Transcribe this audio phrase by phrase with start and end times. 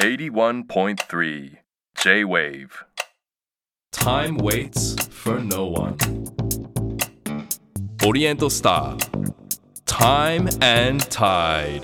[0.00, 1.58] 81.3
[1.96, 2.84] J-Wave.
[3.90, 5.96] Time waits for no one.
[8.06, 8.96] Oriental Star.
[9.86, 11.82] Time and Tide.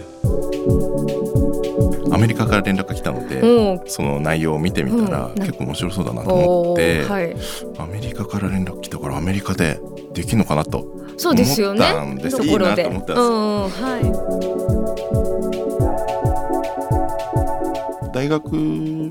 [2.12, 5.34] アメリカから連絡が来たのでおーその内容を見てみたらうん。
[5.34, 7.34] 結構面白そうだなと思おって、ーはい。
[7.80, 9.80] アメリカから連絡来たからアメリカで
[10.12, 10.86] できるのかなと
[11.16, 11.84] そうですよね。
[11.84, 15.33] 思ったんですところでいいなと思ったんですうんうんは
[18.14, 19.10] 大学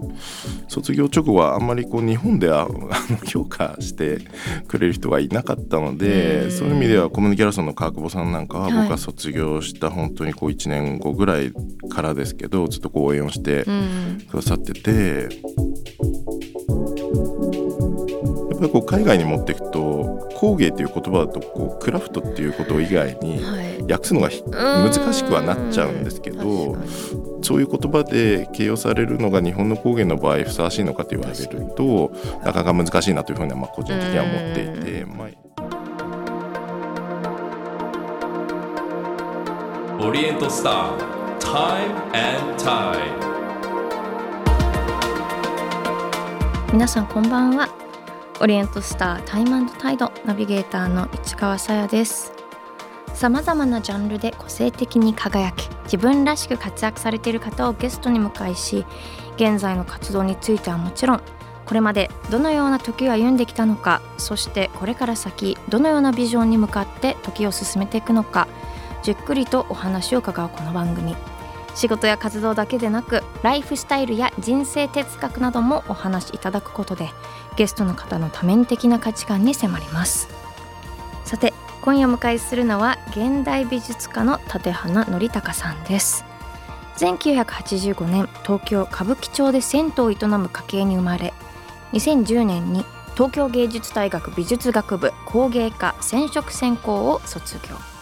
[0.69, 2.69] 卒業直後はあんまりこう日本では
[3.27, 4.19] 評価して
[4.69, 5.97] くれる人がいなかったのうん。
[5.97, 8.73] でそういう意味ではコミュニケーションの川久保さんなんかははい。
[8.73, 11.51] 僕が卒業した本当にこう1年後ぐらい
[11.89, 13.65] からですけどずっとこう応援をして
[14.31, 15.27] くださってて
[18.69, 23.73] こう海外に持っていくと工芸っていう言葉だとこうクラフトっていうこと以外にはい。
[23.91, 26.77] 訳すのがひ難しくはなっちゃうんですけど
[27.41, 32.11] そういう言葉で形容されるのが日本の工芸の場合ふさわしいのかと言われると
[32.43, 35.27] なかなか難しいなというふうにはまあ個人的には思っていて、まあ、
[39.99, 41.13] Oriental Star.
[41.39, 43.23] Time and Tide.
[46.71, 47.82] 皆さんこんばんは
[48.43, 52.33] オリエントスタータイムタイドナビゲーターの市川さやです。
[53.13, 58.85] さまざまなジャンルで個性的に輝き自分らしく活躍されている方をゲストに迎えし
[59.37, 61.21] 現在の活動についてはもちろん
[61.63, 68.49] これまでどのような時を歩んできたのかそしてこれから先どのようなビジョンに向かって時を進めていくのか
[69.03, 71.15] じっくりとお話を伺うこの番組。
[71.75, 77.09] 仕事や活動だけでなくライフスタイルや人生哲学などもお話しいただくことで
[77.55, 80.27] ゲストの方の多面的な価値観に迫ります。
[81.25, 86.25] さて今夜お迎えするのは現代美術家の立花則隆さんです。
[86.97, 91.33] 1985年東京歌舞伎町で銭湯を営む家系に生まれ
[91.93, 97.92] 2010年に東京芸術大学美術学部工芸科染色専攻を卒業。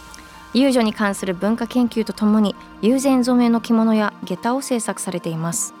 [0.54, 5.74] 遊女に関する文化研究とともに友禅染めの着物や下駄を制作されています。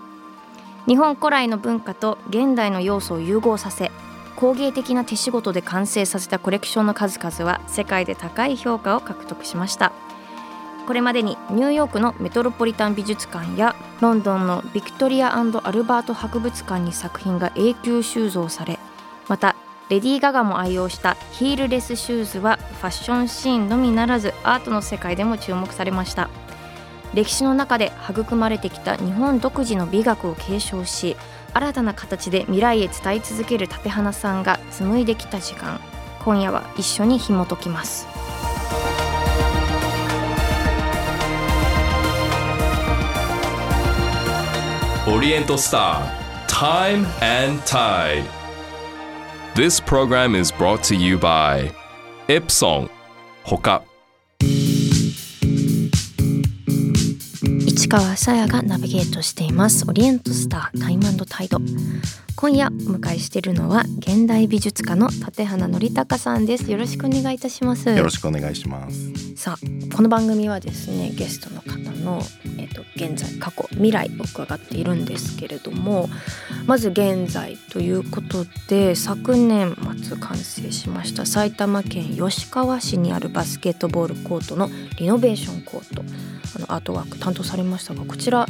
[0.86, 3.92] 日本古来の文化と現代の要素を融合させ
[4.34, 9.92] 工芸的な手仕事で完成させたコレクションの数々は世界で高い評価を獲得しました。
[10.86, 18.80] これまでにニューヨークのメトロポリタン美術館やロンドンのビクトリアアルバート博物館に作品が永久収蔵され
[19.28, 19.54] また
[19.92, 26.30] レディー・ガガも愛用したヒールレスシューズはファッションシーンのみならずアートの世界でも注目されました。
[27.12, 31.14] 歴史の中で育まれてきた日本独自の美学を継承し
[31.52, 35.78] 新たな形で未来へ伝え続ける立花さんが紡いできた時間。
[36.24, 38.06] 今夜は一緒に紐解きます。
[45.06, 47.04] オリエントスター Time
[47.44, 48.41] and Tide.
[49.55, 51.71] This program is brought to you by
[52.27, 52.89] Epson
[53.43, 53.83] ほか
[57.65, 61.59] 市川さやがナビゲートしていますオリエントスタータイムタイド
[62.42, 69.36] 今夜お迎えしているのは現代美術家の立花則隆さんですよろしくお願いいたしますよろしくお願いします。
[69.36, 72.20] さあこの番組はですねゲストの方の、
[72.58, 76.08] えー、と現在過去未来を伺っているんですけれども
[76.66, 86.02] まず現在ということで昨年末完成しました埼玉県吉川市にあるバスケットボールコートのリノベーションコート
[86.56, 88.46] あのアートワーク担当されましたがこちら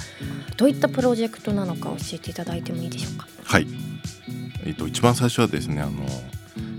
[0.56, 3.26] どういったプロジェクトなのか教えていただいてもいいでしょうか？
[3.52, 3.66] はい。
[4.64, 6.06] えっと一番最初はですねあの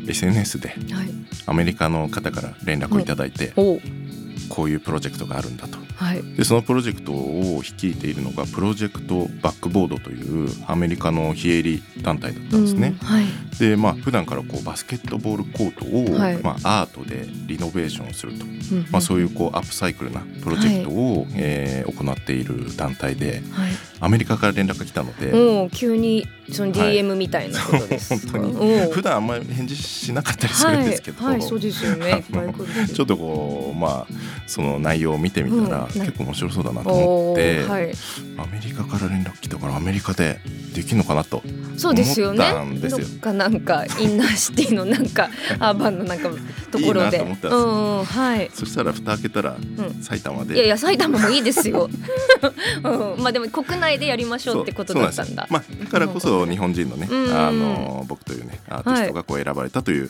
[0.07, 0.73] SNS では
[1.03, 1.09] い、
[1.45, 3.05] アメリカの方から連絡をい。
[3.05, 3.79] ただいて、お
[4.49, 5.77] こういうプロジェクトがあるんだと。
[5.95, 6.23] はい。
[6.35, 12.95] でそのプロジェクトを率いているのがプロジェクトバックボードというアメリカの非営利団体だったんですね。
[13.01, 13.25] うんはい。
[13.59, 16.37] でまあ普段からこうバスケットボールコートを、はい。
[16.41, 23.71] まあ、アートでリノベーションすると、うんまあ、そういうこうアップサイクルなプロジェクトを、えー行っている団体ではい。
[23.99, 25.69] アメリカから連絡が来たので。
[25.71, 26.97] 急にそのはい。
[26.97, 28.27] DM みたいなことです。
[28.27, 28.91] か、本当に。
[28.91, 32.23] 普段あんまり返事しなかったりするんですけど、はい、はい、そうですよね。
[32.93, 34.13] ちょっとこうまあ
[34.47, 35.99] その内容を見てみたら、うん。
[35.99, 37.91] な結構面白そうだなと思って、はい。
[38.37, 40.39] アメリカから連絡来たからアメリカで
[40.73, 41.43] できるのかなと
[41.77, 42.43] そうですよね。
[42.43, 43.07] 思ったんですよ。
[43.07, 45.29] どっかなんかインナーシティのなんか
[45.59, 46.29] アーバンのなんか
[46.71, 47.17] ところで。
[47.17, 48.51] いいなと思ったんでうんうんはい。
[48.53, 50.01] そしたら蓋開けたらん。
[50.01, 51.89] 埼玉で、いやいや埼玉もいいですよ、
[52.83, 55.47] うん、まあでも国内でやりましょうってことだったんだ。
[55.49, 57.37] まあ、だからこそ日本人のね、うん。
[57.37, 60.09] あの僕というねアーティストがこう選ばれたという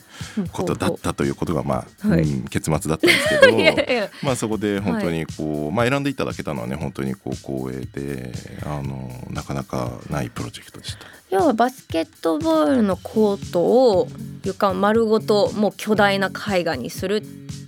[0.51, 2.21] ことだったということがまあ、はい。
[2.21, 8.31] うん結末だったんですけど まあそこで本当にこう、まあ選んでいただけたのはね本当にこう光栄で
[8.65, 11.12] あのなかなかないプロジェクトでした。
[11.33, 14.07] 要はバスケットボールのコートを
[14.44, 17.21] 床丸ごともう巨大な絵画にするっ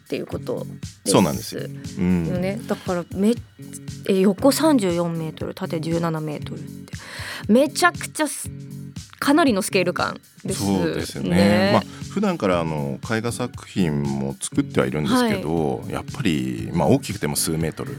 [0.08, 0.68] ていうこと
[1.04, 1.64] そうなんですよ。
[1.98, 2.28] うん。
[2.28, 3.34] よね、だからめ
[4.08, 6.94] え横34メートル縦17メートルって。
[7.48, 8.50] めちゃくちゃす
[9.26, 11.72] かなりのスケール感ですそうですよね。
[11.74, 17.96] まあ普段からあの絵画作品も作ってはいるんですけど、やっぱりまあ大きくても数メートル。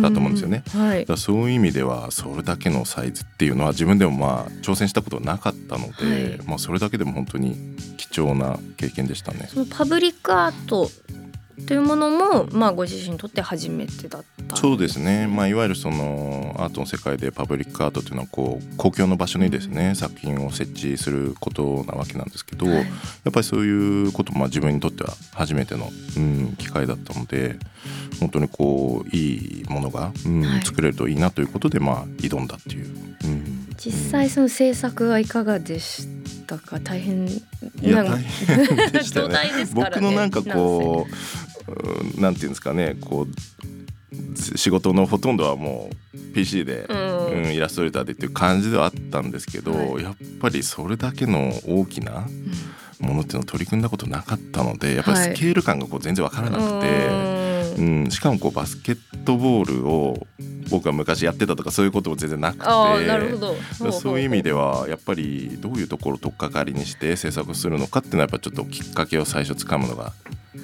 [0.00, 0.62] だと思うんですよね。
[0.68, 7.56] はいだそういう意味ではそれだけのサイズっていうのは自分でもまあ挑戦したことはなかったので、はいまあそれだけでも本当に
[7.96, 9.48] 貴重な経験でしたね。
[9.52, 10.88] そのパブリックアート
[11.66, 14.56] というものもまあご自身にとって初めてだった。
[14.56, 22.76] そうですね、まあ、いわゆるそのアートの世界でパブリックアートというのはこう公共の場所にですね作品を設置することなわけなんですけど、はい。
[22.76, 27.58] やっぱりそういうこともまあ自分にとっては初めての、うん、機会だったので
[28.20, 30.62] 本当にこういいものが、うんはい。
[30.62, 32.86] 作れるといいなということでまあ挑んだっていう。
[33.24, 33.74] うん。
[33.76, 36.08] 実際その制作はいかがでし
[36.46, 36.80] たか？
[36.80, 37.42] 大変い
[37.82, 39.34] やなんか大変でしたね。
[39.34, 39.68] ね。
[39.72, 41.06] 僕のなんかこ
[41.66, 41.72] う、
[42.14, 47.08] うんなんていうんですかね、こう仕事のほとんどはもう PC で、うん。
[47.44, 50.02] うんイラストレーターでっていう感じではあったんですけど、はい。
[50.02, 52.26] やっぱりそれだけの大きな
[52.98, 55.36] ものっていうのを取り組んだことなかったので、やっぱりはい。
[55.36, 57.06] スケール感がこう全然わからなくて。
[57.06, 57.47] うん
[57.78, 60.26] うん、しかもこうバスケットボールを
[60.70, 62.64] 僕が昔やってたとかそういうことも全然なくて。
[62.64, 63.92] ああなるほど。
[63.92, 70.12] そういう意味でははやっぱりどういうところを取っかかりにして制作するのかっていうのはやっぱちょっときっかけを最初つかむのが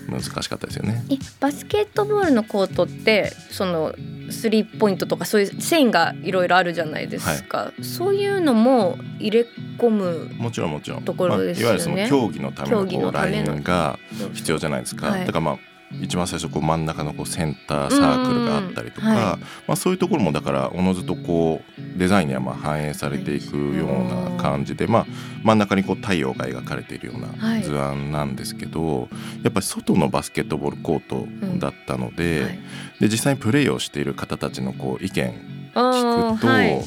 [0.09, 1.05] 難しかったですよね。
[1.11, 3.95] えバスケットボールのコートってその
[4.31, 9.47] スリーポイントとかそういう線がいろいろあるじゃないですか、そういうのも入れ
[9.79, 11.79] 込むもちろんもちろん、ところですよね。
[11.79, 13.13] まあ、いわゆるその競技のための。
[13.13, 13.99] ラインが
[14.33, 15.09] 必要じゃないですか。
[15.09, 15.27] はい。
[15.27, 25.07] だからまあ一番最初こう真ん中のこうセンターサークルがあったりとか、うんうんはまあ、そういうところもだからおのずとこうデザインにはまあ反映されていくような感じで、まあ、
[25.43, 27.63] 真ん中にこう太陽が描かれているようはない。
[27.63, 29.09] 図案なんですけど、
[29.43, 31.27] やっぱり外のバスケットボールコート
[31.59, 32.59] だったので,、はい。
[33.01, 35.33] で実際にプレーをしている方たちのこう意見
[35.75, 36.85] 聞くと、はい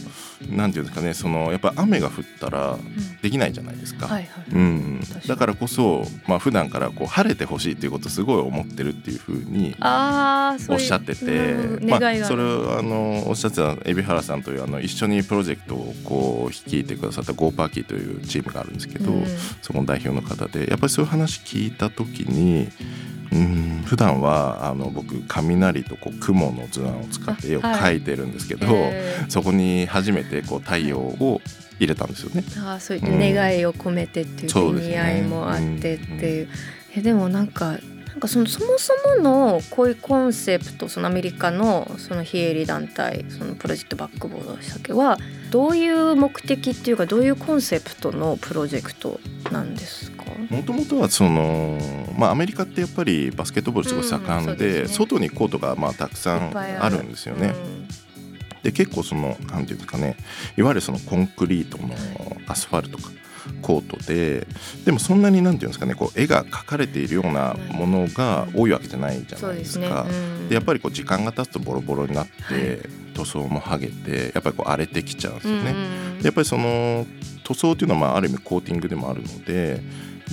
[0.49, 2.77] なんていうんですかねそのやっぱ雨が降ったら
[3.21, 4.07] できないじゃないですか。
[5.27, 19.25] だからこそ、まあ普段からこう晴れてほしいっていうことをすごい思ってるっていうふうにおっしゃってて、うんまあ、それをあのおっしゃってた海老原さんというあの一緒にプロジェクトをこう率いてくださったゴーパーキーというチームがあるんですけど、うん。
[19.61, 23.16] そこの代表の方でやっぱりそういう話聞いた時にうん
[23.85, 29.29] 普段はあの僕雷とこう雲の図案を使って絵を描いてるんですけど、えー。
[29.29, 31.41] そこに初めてこう太陽を
[31.79, 32.43] 入れたんですよね。
[32.57, 32.99] あーそうい
[33.31, 36.47] う願いを込めてっていう意味合いもあってっていう,、
[36.95, 37.47] えでもなん。
[37.47, 45.19] かなんかそのそもそものこういうコンセプトそのアメリカのその非営利団体そのプロジェクトバックボードでしたっけは
[45.51, 49.19] どういう目的っていうかどういうコンセプトのプロジェクト
[49.51, 50.16] なんですか？
[50.49, 51.77] もともとはその、
[52.17, 57.03] まあ、アメリカってやっぱりバスケットボールすごい盛んで,、外にコートがまあたくさんある。
[57.03, 57.53] んですよね。
[58.63, 60.17] で結構そのなんていうんですかね
[60.57, 61.95] いわゆるそのコンクリートの
[62.47, 63.09] アスファルトか
[63.61, 64.45] コートで
[64.83, 70.05] でもそんなになんていうんですかねこう絵が描かれているようなものが多いわけじゃないじゃないですすか。
[70.09, 70.49] うん。
[70.49, 72.79] でやっぱりこう時間が経つとボロボロになって、はい。
[73.17, 75.71] 塗装も剥げてやっぱりこう荒れてきちゃうんですよね。
[75.71, 76.17] うん。
[76.19, 77.05] でやっぱりその
[77.43, 79.81] 塗装っていうのはまあある意味コーティングでもあるので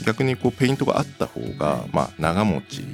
[0.04, 2.84] 逆にこうペイントがあった方がまあ長持ち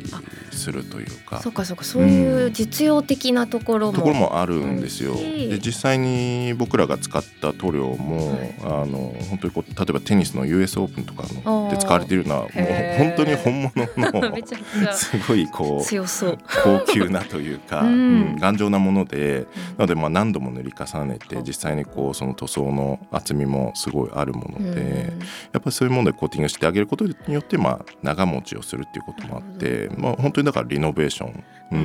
[0.53, 1.41] するというか。
[1.41, 1.85] そうかそうか。
[1.85, 5.13] そういう実用的なところも、ところもあるんですよ。
[5.13, 8.55] うんで実際に僕らが使った塗料も、はい。
[8.63, 12.51] あの本当にこう例えばテニスの US オープンとかので使われているのはもう
[12.99, 14.37] 本当に本物の
[14.95, 16.39] すごいこう強そう。
[16.63, 17.91] 高級なというか、 うん。
[17.91, 17.97] う
[18.37, 25.13] ん頑丈なものでなのでまあ何度も塗り重ねて実際にこうその塗装の厚みもすごいあるもので、
[25.53, 31.83] やっぱりそういうものでコーティングしてあげることによってまあ長持ちをするっていうこともあって、まあ、本当にだからリノベーション、ううん。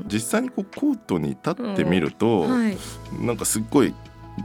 [0.00, 2.76] ん実際にこうコートに立ってみると、はい、
[3.20, 3.94] なんかすっごい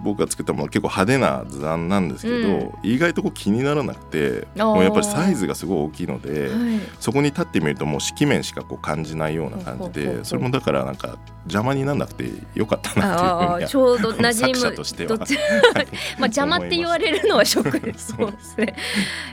[0.04, 2.72] 僕が作ったもの結構派手な図案なんですけど、うん。
[2.84, 6.80] 意外とこう気にならなくてもうやっぱりサイズがすごい大きいので、はい。
[7.00, 15.18] そこに立ってみるともう色面しかこう感じないような感じでそれもだからなんか邪魔にならなくてよかったなっていうふうにちょうど馴染む作者としては。
[15.18, 18.58] まあ邪魔って言われるのはショックですそそううです。
[18.58, 18.76] ね。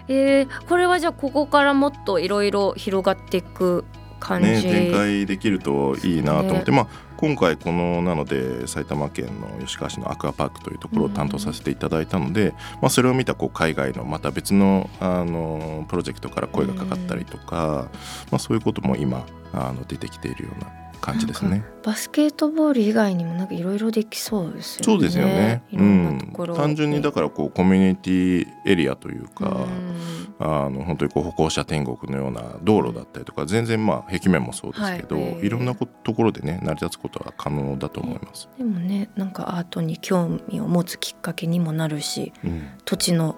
[0.08, 3.84] えー、これはじゃあここからもっといろいろ広がっていく
[4.20, 4.50] 感じ。
[4.50, 17.88] ね、展開できるといいなと思って、まあ、今回このなので埼玉県の吉川市のアクアパークというところを担当させていただいたので、まあ、それを見たこう海外のまた別のあのプロジェクトから声がかかったりとか、
[18.30, 21.64] まあ、そういうことも今あの出てきているような感じですね。
[21.82, 24.84] バスケットボール以外にもなんかいろいろできそうですよね。
[24.84, 25.62] そうですよね。
[25.72, 38.48] うん、単純にだからこうコミュニティエリアというか、うんあの本当にこう歩行者天国のような道路だったりとか全然まあ壁面もそうですけど、はいい、ろんなこところでね成り立つことは可能だと思います。
[38.58, 43.36] でもねなんかアートに興味を持つきっかけにもなるしうん土地の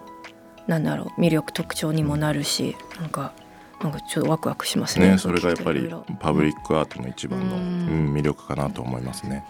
[0.65, 3.33] なんだろう魅力特徴にもなるしなんか
[3.81, 5.11] なんかちょっとワクワクしますね。
[5.11, 9.45] ね、それがやっぱりパブリッックアートの一番の、ううんん魅力かなと思いますね。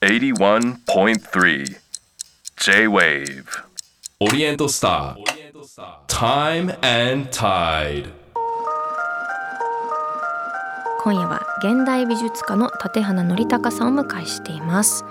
[0.00, 1.76] 81.3
[2.56, 3.44] J-Wave
[4.20, 5.40] オリエントスター
[6.06, 8.12] Time and Tide.
[11.02, 15.04] 今夜は現代美術家の立花則孝さんを迎えしています。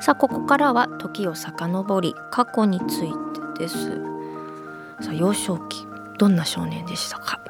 [0.00, 3.12] さあここからは時を遡り過去につい
[3.56, 3.98] てです。
[5.00, 5.86] さあ幼少期
[6.18, 7.40] どんな少年でしたか？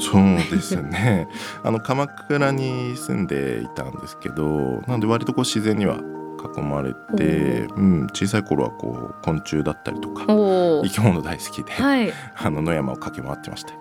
[0.00, 1.28] そうですね。
[1.62, 5.96] あの鎌倉に住んでいたんですけどなので割とこう自然には
[6.56, 12.12] 囲まれて、うん、小さい頃はこう昆虫だったりとかお生き物大好きで、はい。
[12.36, 13.72] あの野山を駆け回ってました。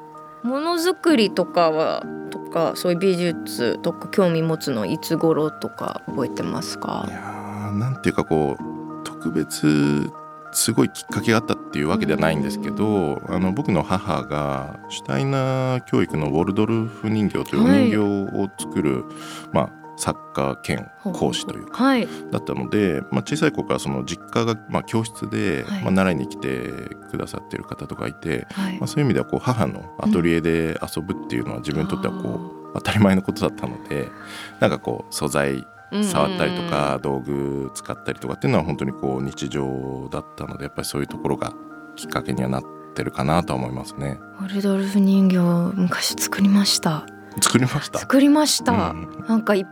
[0.47, 7.05] ものづくりとかはとかそういう美術とか興味持つのいつ頃とか覚えてますか？
[7.07, 10.11] いやーなんていうかこう特別
[10.53, 19.05] すごいきっかけがあったっていうわけではないんですけど、あの僕の母がシュタイナー教育のウォルドルフ人形というお人形を作る、
[19.51, 22.07] まあ作家兼講師というかはい。
[22.31, 25.83] だったので、まあ、小さい頃からその実家が、まあ、教室で、はい。
[25.83, 26.71] まあ、習いに来て
[27.11, 28.79] くださってる方とかいて、はい。
[28.79, 34.09] まあ、そういう意味ではこう母のアトリエで遊ぶっていうのは自分にとってはこう当たり前のことだったので
[34.59, 35.65] なんかこう素材
[36.01, 41.53] 触ったりとか道具使ったりとかっていうのは本当にこう日常だったのでやっぱりそういうところが
[41.95, 42.63] きっかけにはなっ
[42.95, 44.19] てるかなとは思いますね。
[44.39, 45.37] ウォルドルフ人形
[45.75, 47.05] 昔作りました。
[47.41, 47.99] 作りました？
[47.99, 49.25] 作りました、うん。
[49.27, 49.65] なんかい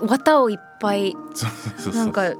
[0.00, 1.16] 綿をいっぱい
[1.94, 2.34] なんか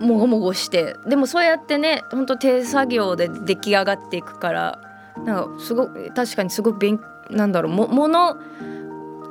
[0.00, 0.96] もごもごして。
[1.06, 4.78] でもそうやってね本当手作業で出来上がっていくから
[5.24, 7.00] なんかすごく確かにすごく勉
[7.30, 8.36] なんだろうももの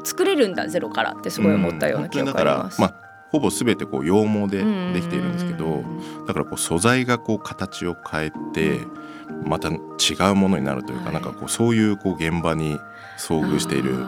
[0.04, 2.82] 作れるんだゼロからってすごい思ったような記憶があります。
[2.82, 5.78] うんだからまあほぼ全てこう羊毛でできているんですけどう
[6.24, 8.80] んだからこう素材がこう形を変えて
[9.44, 9.76] また違
[10.32, 11.14] うものになるというか、はい。
[11.14, 12.80] なんかこうそういうこう現場に
[13.20, 14.04] 遭遇しているよう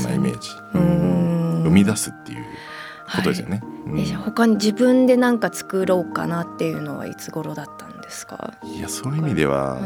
[0.00, 1.60] なイメージ、ううん。
[1.60, 2.44] ん生み出すっていう
[3.16, 3.62] ことですよね。
[3.86, 3.98] うん。
[3.98, 8.54] えじゃあ他に自分で何か作ろうかなっていうのはいつ頃だったんですか？
[8.62, 9.78] いやそういう意味では、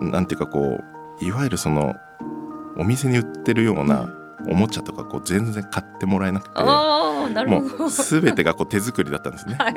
[0.00, 0.82] なんていうかこ
[1.20, 1.96] ういわゆるその
[2.76, 4.08] お店に売ってるような
[4.48, 6.54] おもちゃとかこう全然買ってもらえなくて。
[7.32, 9.56] なるもう全てがこう手作りだったんですね。
[9.58, 9.74] はい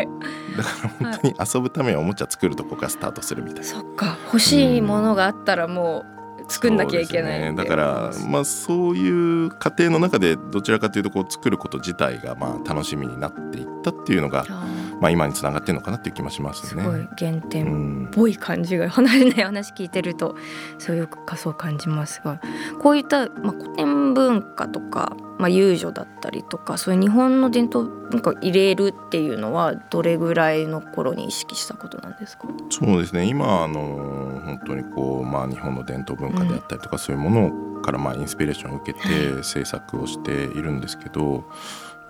[0.58, 3.64] だから本当に遊ぶためにおもちゃ作るとこからスタートするみたいな。
[3.66, 6.16] そっか欲しいものがあったらもう
[6.48, 14.68] 作んなきゃいけないね、だからまあそういう過程の中でどちらかというとこう作ること自体がまあ楽しみになっていったっていうのが、あ
[15.02, 16.82] まあ、今につながってるのかなっていう気もしますね。
[16.82, 20.36] ーすごい原う点っんぽい感じが離れない話聞いてると
[20.78, 22.40] そういうかそう感じますが。
[22.82, 32.48] こういった、まあ、古典文化とか、まあ、遊女だったりとかそういう日本の伝統文化を入れるっていうのはどれぐらいの頃に意識したことなんですか？
[32.70, 33.26] そうですね。
[33.26, 41.44] 今あの本当にこう、まあ、日本の伝統文化であったりとか、そういうものからまあインスピレーションを受けて制作をしているんですけど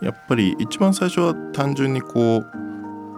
[0.01, 2.46] やっぱり一番最初は単純にこう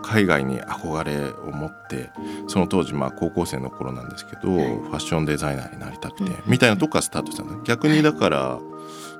[0.08, 2.10] 海外に憧れを持って
[2.48, 6.44] その当時まあ高校生の頃なんですけど、ファッションデザイナーになりたくて、うん。
[6.46, 8.60] みたいなとこからスタートしたんです逆にだから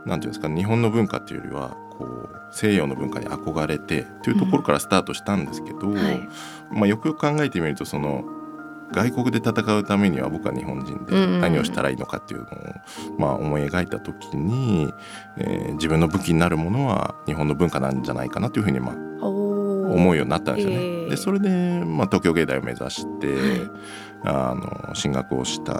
[0.06, 6.30] なんていうんですか日本の文化っていうよりはこう西洋の文化に憧れてというところからスタートしたんですけど、はい。
[6.72, 8.24] まあ、よくよく考えてみるとその
[8.94, 11.32] 外国で戦うためには僕は日本人うんうんうん。
[11.34, 12.50] で何をしたらいいのかっていうのを、
[13.20, 14.94] まあ、思い描いた時に、
[15.38, 19.37] えー自分の武器になるものは日本の文化なんじゃないかなというふうにまあお
[19.94, 20.76] 思うようになったんですよね。
[20.78, 21.50] えーでそれで、
[21.86, 23.70] まあ、東京芸大を目指して、はい。
[24.24, 25.74] あの進学をした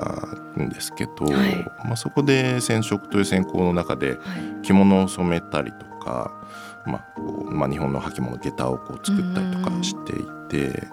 [0.58, 1.56] んですけど、はい。
[1.84, 4.18] まあ、そこで染色という専攻の中ではい。
[4.64, 6.32] 着物を染めたりとか
[6.86, 10.88] まあこうまあ、日本の履物下駄をこう作ったりとかしていて、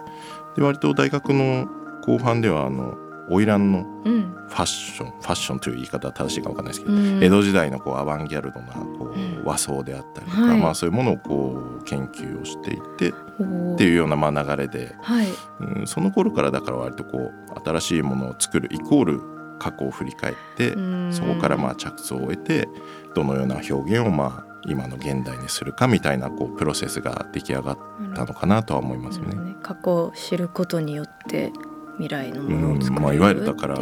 [0.55, 1.67] で割と大学の
[2.01, 2.97] 後半ではあの
[3.29, 4.35] 花魁のうん。
[4.47, 7.23] ファッションファッションという言い方は正しいか分かんないですけど、うん。
[7.23, 9.41] 江戸時代のこうアバンギャルドなこうん。
[9.41, 10.59] う和装であったりとか、はい。
[10.59, 15.27] まあ、そういうものをこう研究をしていってっていうようなまあ流れで、はい。
[15.59, 19.21] うん、その頃からだから割とこう新しいものを作るイコール
[19.57, 21.13] 過去を振り返って、うん。
[21.13, 22.67] そこからまあ着想を得て
[23.15, 27.77] どのような表現をまあ今の現代にするかみたいなこうプロセスが出来上がっ
[28.15, 29.55] たのかなとは思いますね。
[29.61, 31.51] 過去を知ることによって
[31.97, 32.99] 未来のものを作れるう。
[32.99, 33.77] んまあいわゆるだから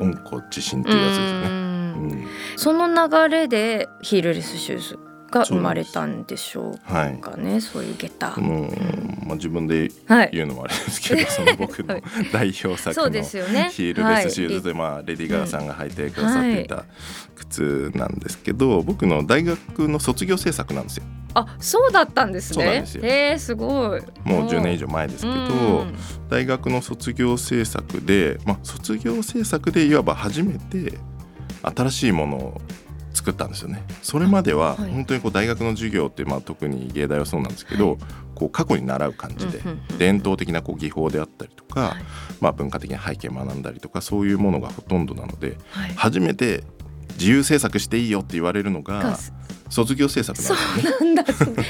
[0.00, 2.26] 温故知新っていうやつですよね。
[2.56, 4.98] その流れでヒールレスシューズ
[5.34, 7.14] が生まれたんでしょはい。
[7.14, 8.36] うかねそういう下駄、
[9.26, 10.30] まあ、自分ではい。
[10.32, 12.00] 言うのもあれですけど、 その僕の
[12.32, 13.70] 代表作のですよね。
[13.72, 16.84] ヒールレスシューズで、まあ、レディー・ガガさんが履いてくださっていた
[17.34, 21.04] 靴なんですけど、僕の大学の卒業制作なんですよ。
[21.36, 22.84] あそうだったんですね。
[23.02, 24.02] えー、すごい。
[24.22, 25.38] もう10年以上前ですけど、う
[25.86, 25.94] ん。
[26.30, 30.96] 大学の卒業制作で、まあ、卒業制作でいわば初めて
[31.62, 32.60] 新しいものを
[33.14, 33.82] 作ったんですよね。
[34.02, 37.98] それまでは本当にこう大学の授業って、まあ、特に芸大はそうなんですけど、はい。
[38.34, 39.60] こう過去に習う感じで、
[39.96, 42.04] 伝統的なこう技法であったりとか、はい。
[42.40, 45.94] まあ、文化的な背景を学んだりとかそういうものがほとんどなのではい。
[45.94, 46.64] 初めて
[47.16, 49.18] 自由制作していいよって言われるのがが
[49.70, 51.64] 卒業制作なんそですよね。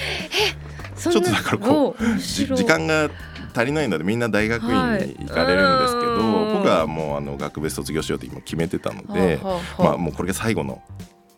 [0.97, 3.11] ちょっとだからこう時間が
[3.55, 6.55] 足りないのでみんな大学院に行かれるんですけど、はい。
[6.57, 9.39] 僕はもうあの学部卒業しようって今決めてたので、
[9.79, 10.83] もうこれが最後の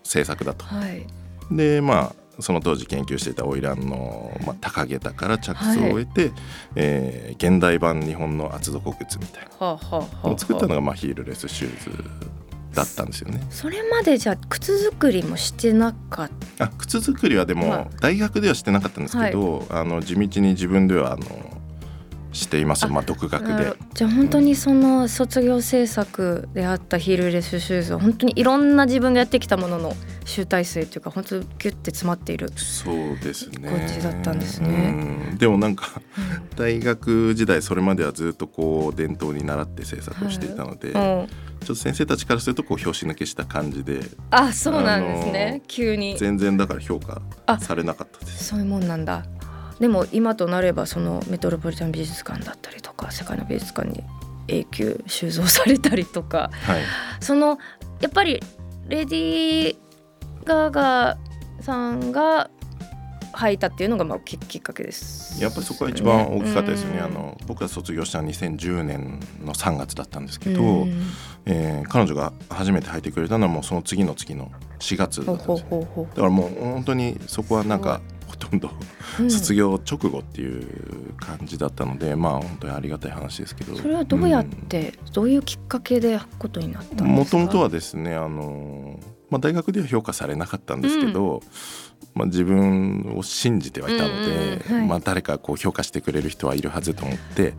[0.06, 0.64] 制作だと。
[0.64, 1.06] はい。
[1.50, 6.32] でまあその当時研究していた花魁の、まあ、高下駄から着想を得て、
[6.74, 9.66] えー現代版日本の厚底靴みたいな。
[9.66, 12.04] はあはあはあ作ったのが、まあ、ヒールレスシューズ
[12.74, 13.40] だったんですよね。
[13.50, 21.24] それまでじゃあ靴作りもしてなかっあ靴作りはではいも大学ではしてなかったんですけど、あの地道に自分ではあの
[22.36, 22.84] しています。
[22.84, 23.74] あまあ独学たで。
[23.94, 33.68] じゃあ本当にその卒業制作であったヒールレスシューズは本当にいろんな自分がやってきたものの集大成というか本当ギュッて詰まっている、そうですね。
[33.68, 35.28] 感じだったんですね。
[35.30, 35.38] うん。
[35.38, 36.00] でもなんか
[36.56, 41.28] 大学時代それまではずっとこう伝統に習って制作をしていたので、ちょうんっ
[41.66, 44.00] と先生たちからするとこう拍子抜けした感じで
[44.30, 46.16] あそうなんですね、急に。
[46.18, 48.44] 全然だから評価あされなかったです。
[48.44, 49.24] そういうもんなんだ
[49.80, 54.02] でも今となればそのメトロポリタン美術館だったりとか世界の美術館に
[54.48, 56.82] 永久収蔵されたりとかはい。
[57.20, 57.58] その
[58.00, 58.40] やっぱり
[58.88, 59.76] レディー・
[60.44, 61.18] ガガ
[61.60, 62.50] さんが
[63.32, 66.98] 履いたっていうのがまあききっかけです、やっぱりそこが一番大きかったですよね。
[66.98, 67.04] うん。
[67.04, 71.02] あの僕が卒業したのは2010年の3月だったんですけど、うん。
[71.44, 78.70] えー彼女が初めて履いてくれたのはもうその次の月の4月だったんですだからもう本当にそこはなんかほとんど
[79.18, 79.30] う、うん。
[79.30, 83.76] 卒業直後っていう感じだったので、まあ本当にありがたい話ですけど。
[83.76, 87.08] それはどうやって、どういうきっかけでことになったんですか？
[87.08, 88.98] もともとはですねあの、
[89.30, 91.42] まあ、大学では評価されなかったんですけど、
[92.14, 94.88] まあ、自分を信じてはいたので、うんうんはい。
[94.88, 97.54] まあ、誰かこう評価してくれる人はいるはずと思って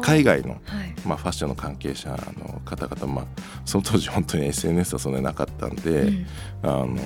[0.00, 0.60] 海外の、はい。
[1.06, 3.24] まあ、ファッションの関係者の方々、まあ、
[3.64, 6.26] その当時本当に SNS はそんなになかったんで、うん。
[6.62, 6.96] あの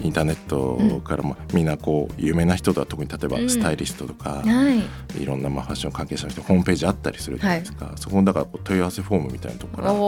[0.00, 3.50] インターネットから、まあ、みんなこう有名な人とは特に例えばうん。
[3.50, 4.84] スタイリストとか、は
[5.16, 5.22] い。
[5.22, 9.98] いろんなまあファッション関係者の人ホームページあったりするじゃないですか、そこのだから問い合わせフォームみたいなところから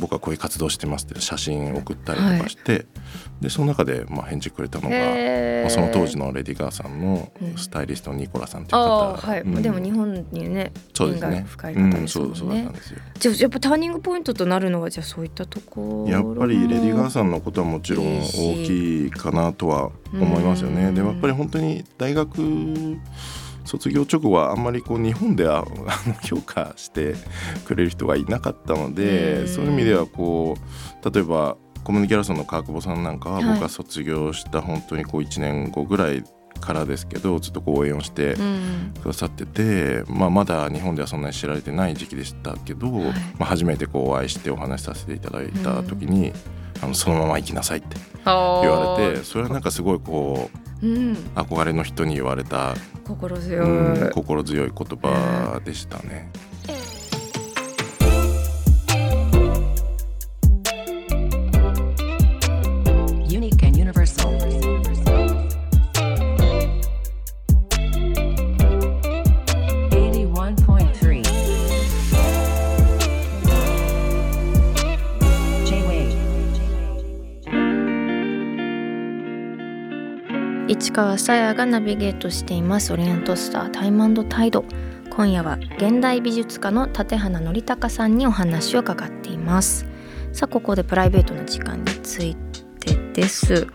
[0.00, 2.86] 僕はこういう活動してますって写真送ったりとかして、
[3.40, 7.56] でその中でまあ返事くれたのが、まあ、その当時のレディー・ガーさんのうん。
[7.56, 9.62] スタイリストのニコラさんっていうあ方、あはい、うん。
[9.62, 11.36] でも日本にね縁そうですね。
[11.40, 12.98] が深い方うんそうんそうだったねんですよ。
[13.18, 18.22] じゃあやっぱターニングポイントとなるのはじゃあそういったところやっぱりレディー・ガーんさんのことはもちろん大
[18.66, 20.86] きいかなとは思いますよね。
[20.86, 22.30] うんでもやっぱり本当に大学
[23.64, 25.64] 卒業直後はあんまりこう日本では
[26.24, 27.14] 評価して
[27.66, 29.48] くれる人がいなかったので、うん。
[29.48, 33.44] そういう意味ではこう例えばコミュニギャラソンの川久保さんなんかははい。
[33.46, 36.22] 僕が卒業した本当にこう1年後ぐらい
[36.60, 43.04] からですけどずっと応援をしてうんくださってて、まあ、まだ日本ではそんなに知られてない時期でしたけど、はい。
[43.04, 46.32] まあ、初めてこうお会いしてお話しさせていただいた時に、
[46.82, 50.50] あのそのまま行きなさいって言われてそれはなんかすごいこ
[50.82, 51.12] ううん。
[51.34, 56.30] 憧れの人に言われた、心強い、うん心強い言葉でしたね。
[80.80, 82.90] 市川さやがナビゲートしています。
[82.94, 84.64] オリエントスタータイムタイド。
[85.10, 89.86] 今夜は現代美術家の立花則隆さんにお話を伺っています。
[90.32, 92.34] さあここでプライベートな時間につい
[92.80, 93.66] てです。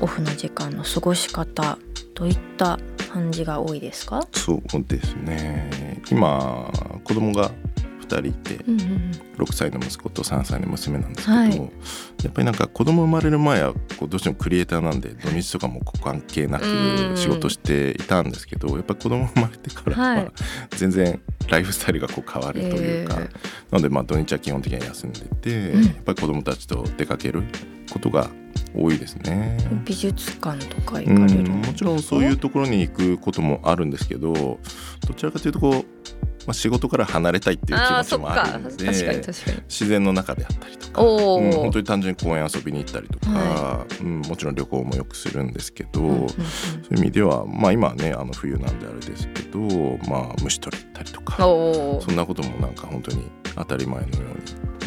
[0.00, 1.78] オフの時間の過ごし方
[2.14, 2.78] どういった
[3.12, 4.26] 感じが多いですか？
[4.32, 6.00] そうですね。
[6.10, 6.72] 今
[7.04, 7.50] 子供が
[8.16, 11.56] 人いて、うんうん6歳の息子と3歳の娘なんですけど、はい。
[12.24, 20.24] やっぱりなんか子供生まれる前はこうどうしてもクリエイターなんで土日とかも関係なくうん仕事していたんですけどやっぱり子供生まれてからはい。
[20.24, 20.32] は
[20.70, 23.28] 全然ライフスタイルがこう変わるというか、え
[23.70, 25.84] なのでまあ土日は基本的には休んでて、うん。
[25.84, 27.44] やっぱり子供たちと出かける
[27.90, 28.30] ことが
[28.74, 29.56] 多いですね。
[29.84, 34.58] 美術館とか行うかれるん、もちろんそういうところに行くこともあるんですけどど
[35.16, 38.86] ちらかというとこう、まあ、仕事から離れたいっていう気持ちもあるので
[39.68, 46.28] 自然の中であったりとか、うん、本当に単純に公園遊びに行ったりとか、はうん、もちろん旅行もよくするんですけど、うんうんうん。
[46.28, 49.58] そういう意味では、まあ、今はねあの冬なんであれですけど、
[50.08, 54.26] まあ、虫取り行ったりとかそんなこともなんか本当に当たり前のよ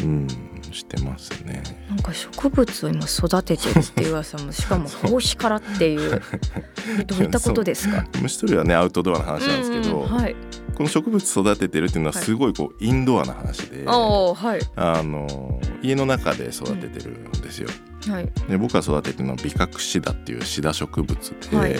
[0.00, 0.26] に、うん、
[0.72, 1.62] してますね。
[1.88, 6.22] なんか植物を今育ててるっていう噂もしかも胞子からっていう。
[7.06, 8.06] どういったことですか？
[8.20, 10.36] 虫取りはねアウトドアの話なんですけど、うんうんはい、
[10.74, 14.70] この植物育ててるっていうのはすごいこうインドアな話で、はい。
[14.76, 17.68] あの家の中で育ててるんですよ。
[18.08, 18.32] はい。
[18.48, 21.76] で僕が育ててるのはビカクシダっていうシダ植物で、はい。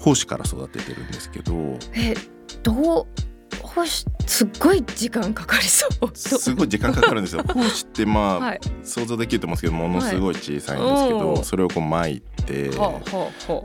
[0.00, 2.14] 胞子から育ててるんですけどえ
[2.62, 3.06] どう
[3.62, 6.10] ほしすっごい時間かかりそう。
[6.14, 7.42] すごい時間かかるんですよ。
[7.48, 8.60] 胞子ってまあ、はい。
[8.82, 11.44] 想像できると思うんですけどものすごい小さいんですけど、はい。
[11.44, 12.70] それをこう巻いて。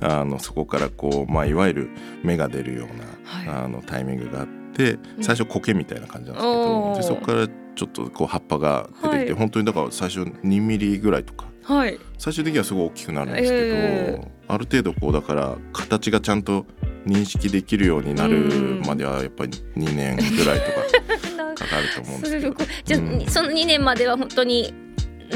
[0.02, 1.90] あのそこからこう、まあ、いわゆる
[2.24, 3.04] 芽が出るような、
[3.50, 3.64] はい。
[3.66, 5.24] あのタイミングがあってうん。
[5.24, 6.96] 最初苔みたいな感じなんですけおー。
[6.96, 9.32] ど、でそこからちょっとこう葉っぱが出てきて、はい。
[9.34, 11.46] 本当にだから最初2ミリぐらいとか。
[11.64, 11.98] はい。
[12.18, 16.66] 最終的にはすごい大きくなるんですけど、えある程度こうだから形がちゃんと
[17.06, 22.56] 認識できるようになるまではやっぱり2年ぐらいとか かかると思うんですけど。
[22.86, 23.26] じゃあ、うん。
[23.28, 24.74] その2年までは本当に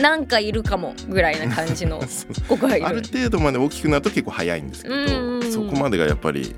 [0.02, 3.02] なんかいるかもぐらいな感じの ある。
[3.02, 5.00] る程度まで大きくなると結構早いんですけど、う
[5.40, 6.56] んそこまでがやっぱり、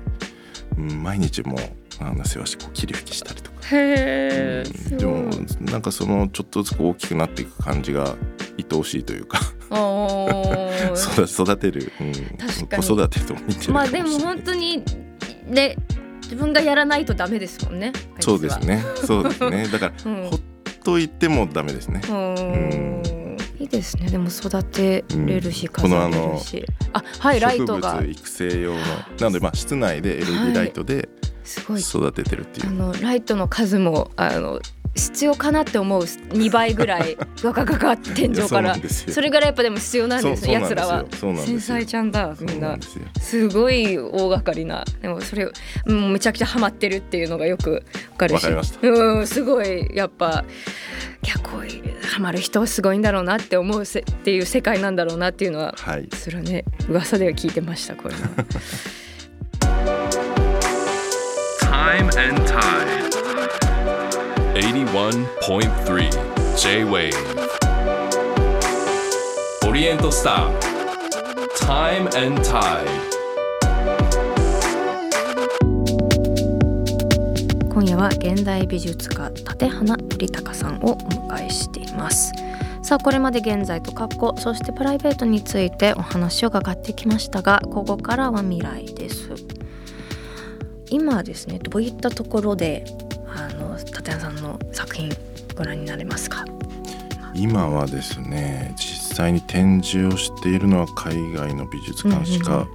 [0.76, 1.58] うん、毎日もう
[2.00, 3.58] あの世話してこう切り拭きしたりとか。
[3.70, 4.96] へえうん。
[4.96, 8.16] でもなんかそのちょっとずつ大きくなっていく感じが
[8.58, 9.40] 愛おしいというか
[10.96, 12.12] 育育てる、うん、
[12.82, 14.82] 子育てと似てるまあでも本当に
[15.46, 15.76] ね
[16.22, 18.84] 自分がやらないとダメですもんねそうですね。
[19.06, 19.66] そうですね。
[19.72, 20.30] だからうん。
[20.30, 20.40] ほっ
[20.84, 22.00] といてもダメですね。
[22.04, 23.36] うーん。
[23.58, 24.08] いいですね。
[24.08, 25.72] でも育てれるしうん。
[25.72, 27.94] 飾れるし、あはいライトが。
[27.94, 28.84] 植物育成用のな
[29.20, 31.08] のでまあ室内で LED ライトで
[31.44, 31.80] すごい。
[31.80, 34.60] 育ててるっていう、あのライトの数もあの
[34.94, 38.76] 必要かなって思う2倍ぐらいガガガガ天井から。
[38.88, 41.04] それぐらいやっぱでも必要なんですねそう奴らは。
[41.10, 42.76] 繊細ちゃんだみんな。
[43.20, 44.84] すごい大掛かりな。
[45.00, 45.50] でもそれも
[45.86, 48.46] うめちゃくちゃハマってるっていうのがよくわかるし。
[48.82, 50.44] うんすごいやっぱ
[51.24, 56.08] いやこういうハマる人はすごいんだろうなって思うせっていう世界なんだろうなっていうのははい。
[56.14, 58.20] それはね噂では聞いてましたこれは
[64.90, 66.10] 81.3
[66.56, 67.12] J-Wave
[69.68, 70.58] オリエントスター
[71.60, 72.84] Time and Tide
[77.72, 82.32] 今夜は現代美術家立花則隆さんをお迎えしています。
[82.82, 89.30] さあこれまで現在と過去そしてプライベートについてお話を伺ってきましたがここからは未来です。
[90.90, 92.84] 今ですねどういったところで
[93.84, 95.10] 立花さんの作品
[95.56, 96.44] ご覧になれますか？
[97.34, 102.66] 今はですね実際に展示をしているのは海外の美術館しか、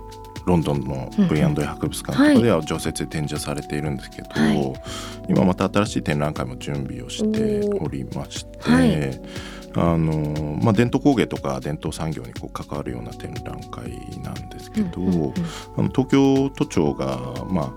[0.45, 4.73] ロンドンの V&A 博物館とかでは常設で展示されているんですけど、はい。
[5.27, 9.21] 今また新しい展覧会も準備をしておりまして、はい。
[9.77, 13.91] あのまあ、伝統工芸とか伝統産業にこう関わるような展覧会
[14.23, 15.33] なんですけど、
[15.77, 17.17] あの東京都庁が、
[17.49, 17.73] まあ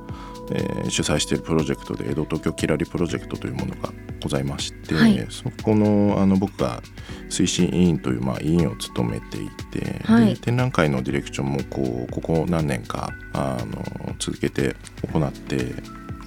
[0.53, 5.27] えー主催しているプロジェクトで江戸東京きらりプロジェクトというものがございまして、はい。
[5.31, 6.83] そこのあの僕が
[7.29, 10.35] 推進委員という、まあ、委員を務めていて、はい。
[10.35, 14.75] で展覧会のディレクションもこうここ何年かあの続けて
[15.13, 15.75] 行って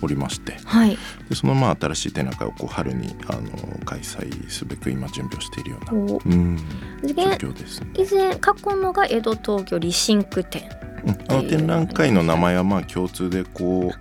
[0.04, 0.98] おりましてはい。
[1.30, 3.52] でそのまあ新しい展覧会をこう春にあの
[3.86, 6.22] 開催すべく今準備をしているような、お。
[6.26, 6.58] うん、
[7.04, 7.92] で状況ですね。
[7.96, 10.64] 以前過去のが江戸東京リシンク展。
[10.86, 10.91] うん
[11.28, 14.00] あの展覧会の名前はまあ共通でこう、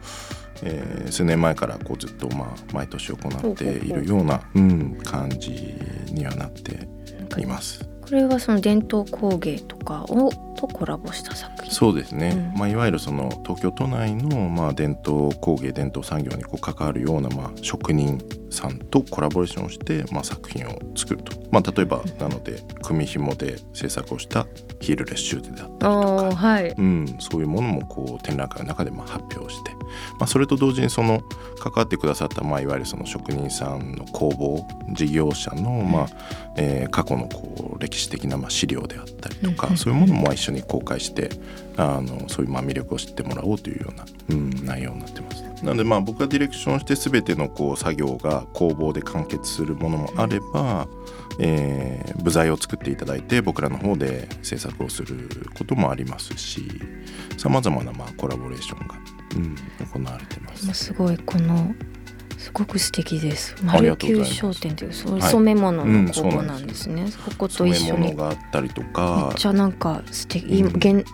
[0.63, 5.75] えー数年前からこうずっとまあ毎年行っているような、うん、感じ
[6.13, 6.87] にはなって
[7.41, 7.89] います。
[8.03, 11.73] これはその伝統工芸とかをとコラボした作品。
[11.73, 12.59] そうですね、うん。
[12.59, 18.19] まあ、いわゆるその東京都内のまあ伝統工芸伝統産業にこう関わるようなまあ職人
[18.51, 24.47] さんとコラボレーションをしてまあ作品を作ると、まあ、例えばなので組紐で制作をした
[24.81, 26.37] ヒールレッシューであったりとか。
[26.37, 26.71] はい。
[26.71, 29.71] うん、そういうものもこう展覧会の中でまあ発表して、
[30.19, 31.23] まあ、それと同時にその
[31.59, 36.07] 関わってくださった、まあ、いわゆるその職人さんの工房事業者の、まあ
[36.57, 39.77] えー過去のこう歴史的なまあ資料であったりとか、うん。
[39.77, 41.31] そういうものもまあ一緒に公開して
[41.81, 45.43] あのそういうまあ魅力を知ってもらおうというような、うん、内容になってます。
[45.65, 50.87] なのでまあ僕がディレクションして全てのこう作業が工房で完結するものもあれば、
[51.39, 56.69] えー部材を作っていただいて僕らの方で制作をすることもありますし
[57.39, 58.95] さまざまなまあコラボレーションが、
[59.37, 59.57] うん、
[60.05, 60.73] 行われてます。
[60.75, 61.75] すごいこの
[62.41, 63.55] すごく素敵です。
[63.63, 65.23] 丸九商店というそうはい。
[65.31, 67.99] 染め物うんの工房なんですね、ここと一緒に。
[67.99, 70.77] 染め物があったりとめかっちゃなんか素敵、うん。
[70.77, 71.05] 現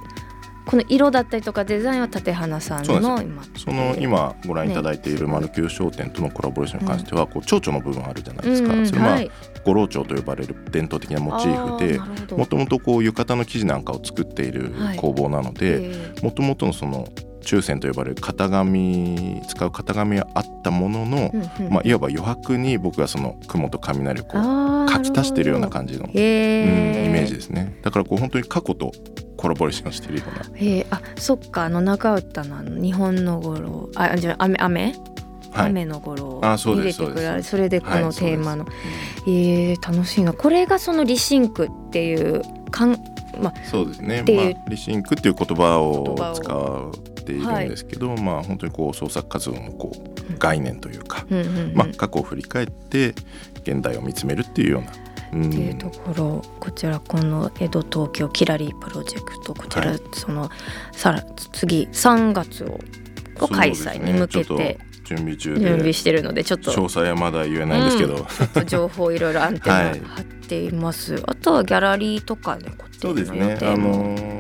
[0.67, 3.45] この色だったりとかデザインは立花さんの今。
[3.57, 9.31] その今ご覧いただいている丸九商店とのコラボレーションに関してはこう蝶々の部分あるじゃないですか、うんうんそれまあはい。
[9.65, 14.97] 五郎蝶と呼ばれる伝統的なモチーフでもともとこう浴衣の生地なんかを作っているはい。
[14.99, 17.09] 工房なのでえもともとのその
[17.47, 21.73] 中線と呼ばれる型紙使う型紙はあったものの、ーうんうん。
[21.73, 27.79] まあ、いわば余白に僕がその雲と雷をこう書き足してるような感じの、へうん、えイメージですね。
[27.83, 28.91] だからこう本当に過去と
[29.37, 30.59] コラボレーションしてるような。
[30.59, 31.65] へえあそっか。
[31.65, 34.95] あの中歌の日本の頃あじゃあ雨雨、
[35.53, 35.71] はい。
[35.71, 38.67] 雨の頃をあそう入れてくれるそれでこのテーマの、
[39.27, 40.33] えー、楽しいな。
[40.33, 42.99] これがその rethink っていうかん
[43.41, 44.25] まあそうですね。
[44.27, 51.27] まあ、 rethink っていう言葉を使っているんですけど、まあ本当にこう創作活動のこう概念というか、
[51.75, 53.15] まあ、過去を振り返って
[53.63, 54.93] 現代を見つめるっていうような、
[55.33, 55.49] うん。
[55.49, 60.01] っていうところこちらこの江戸東京キラリープロジェクトこちら、はい。
[60.13, 60.51] その
[60.93, 62.79] さら次3月を
[63.39, 64.79] を開催に向けて。
[65.05, 65.61] 準備中で。
[65.61, 66.73] 準備してるのでちょっと。
[66.73, 68.25] 詳細はまだ言えないんですけど、うん。
[68.25, 73.57] ちょっと情報いろいろアンテナはい張っています、 あとはギャラリーとかで個そうですね。
[73.63, 74.37] あも、のー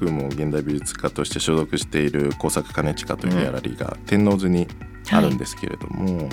[0.00, 4.66] 僕も現代美術家として所属している工作兼近というギャラリーが天王洲に
[5.10, 6.28] あるんですけれども、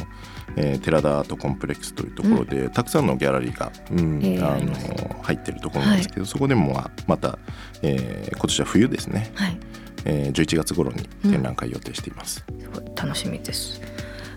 [0.57, 7.37] えー寺田アートコンプレックスというところで、たくさんのギャラリーが、うんえーあの入ってるところなんですけど、そこでもまた、
[7.81, 9.57] えー今年は冬ですね、はい。
[10.05, 12.45] えー、11月頃に展覧会予定しています。
[12.59, 13.81] すごい楽しみです。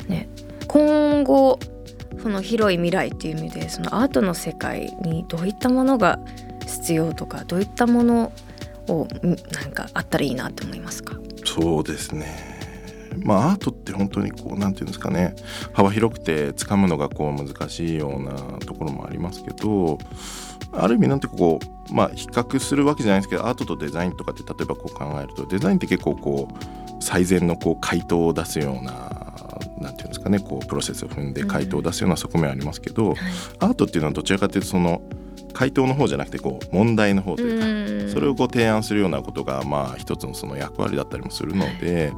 [0.09, 0.29] ね、
[0.67, 1.59] 今後
[2.23, 6.19] その広い未来っていう意味でそのアートの世界にどういったものが
[6.67, 8.33] 必要とかどういったもの
[8.89, 9.09] をん
[9.53, 11.15] なんかあったらいいなと思いますか？
[11.45, 12.60] そうですね
[13.19, 15.35] まあアートって本当にこうなんていうんですかね。
[15.73, 19.99] 幅広くて掴むのがこう難しいようなところもありますけど
[20.73, 21.59] ある意味なんてこ
[21.91, 29.21] うまあ比較するわけじゃないですけどアートとデザインとかって例えばこう考えるとデザインって結構こう最善のこう回答を出すような
[29.81, 30.39] なんていうんですかね。
[30.39, 33.15] こうプロセスを踏んで回答を出すような側面ありますけど、
[33.61, 35.01] アートっていうのはどちらかというとその
[35.53, 42.13] 回答の方じゃなくてこう問題の方というかそれをこう提案するようなことがまあ一つのその役割だったりもするので、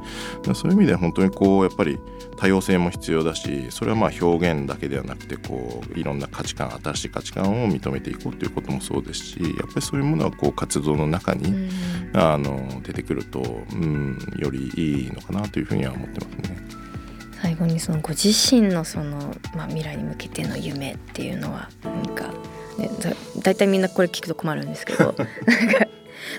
[0.53, 1.99] そういう意味では本当にこうやっぱり
[2.37, 11.69] 多様性も必要だしそれはまあ表現だけではなくてこういろんな価値観新しい価値観を認めていこうということもそうですしやっぱりそういうものはこう活動の中に、
[12.13, 13.41] あの出てくると、
[13.73, 16.83] うん、よりいいのかなというふうには思ってますね。
[17.43, 22.33] 最後にそのご自身のその、まあ、未来に向けての夢っていうのは何か、
[22.77, 25.15] ね、だだいたいみんなこれ聞くと困るんですけど。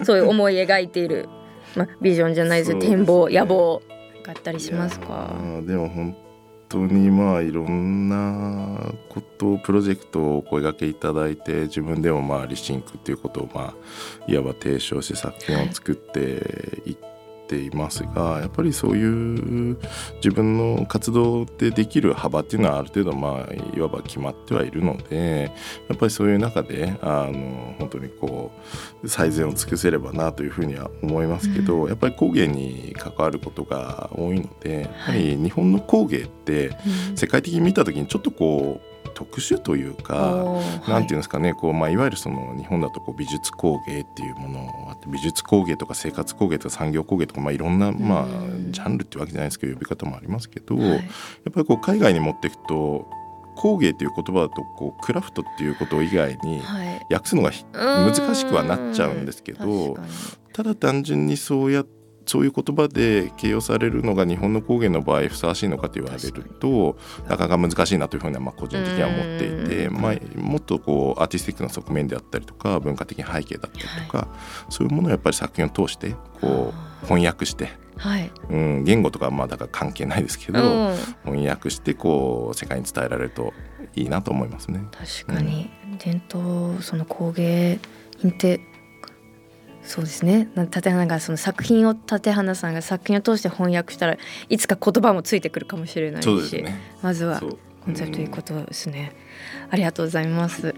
[0.02, 1.28] そういう思い描いている、
[1.76, 2.80] まあ、ビジョンじゃないですね。
[2.80, 3.80] 展望野望
[4.24, 5.30] があったりしますか？
[5.66, 6.16] でも本
[6.68, 13.74] 当にまあいろんなことプロジェクトをお声掛けいただいて自分でもまあリシンクっていうことをまあ
[14.26, 16.20] いわば提唱して作品を作って
[16.86, 16.96] いってい
[17.74, 19.78] ますが、やっぱりそういう
[20.16, 25.52] 自分の活動でできる幅っていうのはある程度まあいわば決まってはいるので
[25.88, 28.50] やっぱりそういう中であの本当にこ
[29.02, 36.76] う最善を尽くせればなというふうには思いますけど、やっぱり工芸に関わることが多いのでやっぱり日本の工芸って
[37.14, 40.44] 世界的に見た時にちょっとこう特殊というか。
[40.88, 50.88] なんていうんですかね、こうまあ、いわゆるその日本だとこう美術工芸っていうものがあって美術工芸とか生活工芸とか産業工芸とか、まあ、いろんな、まあうん、ジャンルってわけじゃないですけど呼び方もありますけど、はい。
[50.88, 51.00] やっ
[51.52, 53.08] ぱりこう海外に持っていくと
[53.56, 56.94] 工芸っていう言葉だとこうクラフトっていうこと以外にはい。
[57.10, 59.96] 訳すのがひ難しくはなっちゃうんですけど
[60.52, 61.84] ただ単純にそうや
[62.26, 66.96] そういう言葉で形容されるのが日本の工芸の場合ふさわしいのかと言われると
[67.28, 74.28] なかなか難しいなというふうにはまあ個人的には思っていて、まあ、もっとこうアーティスティックな側面であったりとか文化的な背景だったりとか、
[74.68, 78.30] そういうものをやっぱり作品を通してこう翻訳して、はい。
[78.50, 80.96] うん、言語とかはまあだから関係ないですけど、うん。
[81.24, 83.52] 翻訳してこう世界に伝えられると
[83.94, 84.84] いいなと思いますね。
[84.92, 85.70] 確かに。
[85.98, 87.78] 伝統その工芸
[88.18, 88.60] 品って
[89.84, 94.16] そうですねな立花がその作品を立花さんが作品を通して翻訳したら
[94.48, 97.40] いつか言葉もついてくるかもしれないしねまずは
[97.84, 99.12] コンセプトということですね。
[99.70, 100.74] ありがとうございます。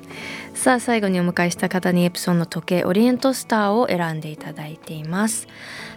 [0.55, 5.47] さあ最後にお迎えした方にエプソンの時計オリエントスターを選んでいただいています。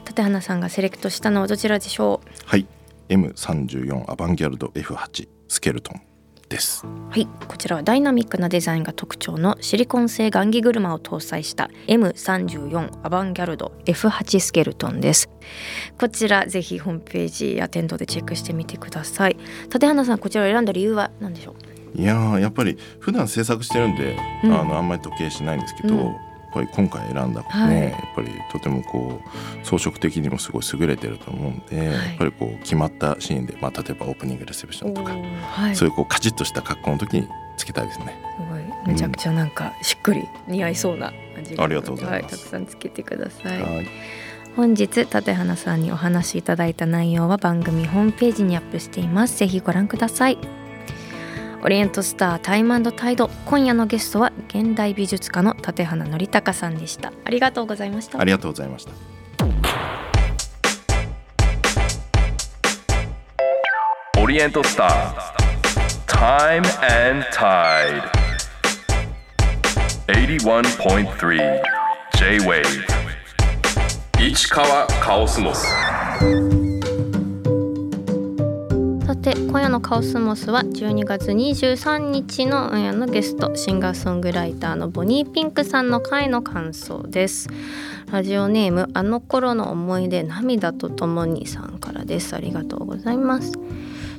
[0.07, 2.67] 立花さんがセレクトしたのはどちらでしょはい
[3.09, 6.01] M34 アバンギャルド F8 スケルトン
[6.49, 6.83] です。
[6.85, 7.27] うはい。
[7.47, 15.29] こちらはダイナミックなデザインが特徴のシリコン製雁木車を搭載した M34 アバンギャルド F8 スケルトンです。
[15.99, 19.37] こちらぜひホームページや店頭でチェックしてみてください。
[19.73, 21.55] 立花さんこちらを選んだ理由は何でしょ
[21.95, 21.99] う？
[22.01, 24.53] いやーやっぱり普段制作してるんで、うん。
[24.53, 26.15] あのあんまり時計しないんですけど、うん
[26.53, 27.81] ぱり今回選んだね、はい。
[27.83, 31.85] やっぱりとてもこう装飾的にもすごい優れてると思うんで、い。
[31.85, 35.75] やっぱりこう決まったシーンで、まあ、例えばオープニングレセプションとか、はい。
[35.75, 38.17] そういうこうカチッとした格好の時につけたいですね。
[38.37, 38.93] すごい。
[38.93, 42.35] めちゃくちゃなんかしっくり似合いそうな感じありがとうございます。
[42.35, 43.87] はたくさんつけてください、はい。
[44.55, 49.37] 本日立花さんにお話しいただいた内容は番組ホームページにアップしています。
[49.37, 50.58] ぜひご覧ください
[51.61, 53.29] オリエントスタータイムタイド。
[53.45, 57.11] 今夜のゲストは現代美術家の立花則孝さんでした。
[57.25, 58.19] ありがとうございました。
[58.19, 58.91] ありがとうございました。
[64.17, 65.15] Oriental Star
[66.07, 68.03] Time and Tide
[70.07, 71.61] 81.3
[72.17, 72.63] J-Wave
[74.19, 75.65] 市川カオスモス
[79.29, 87.47] さて今夜のカオスモスは12月23日の今夜のゲストシンガーソングライターのボニーピンクさんの回の感想です。
[88.11, 92.35] ラジオネームあの頃の思い出涙とともにさんからです。
[92.35, 93.51] ありがとうございます。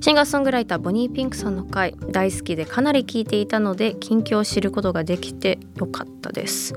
[0.01, 6.73] シンガーソングライターボニーピンクさんの回大好きでかなり聞いていたので近況を知ることができてよかったです。